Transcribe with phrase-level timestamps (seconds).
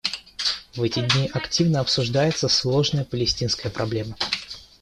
[0.75, 4.15] В эти дни активно обсуждается сложная палестинская проблема.